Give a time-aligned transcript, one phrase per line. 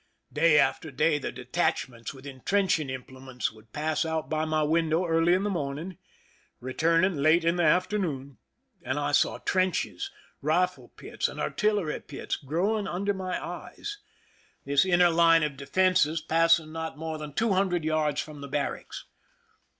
[0.33, 5.35] Day after day the detachments with intrenching implements would pass out by my window early
[5.35, 5.99] in the morning,
[6.59, 8.39] re turning late in the afternoon;
[8.81, 10.09] and I saw trenches,
[10.41, 13.99] rifle pits, and artillery pits growing under my eyes,
[14.65, 19.05] this inner line of defenses passing not more than two hundred yards from the barracks.